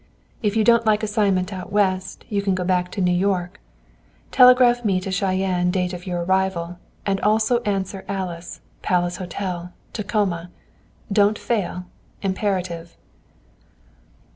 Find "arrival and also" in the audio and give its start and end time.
6.23-7.59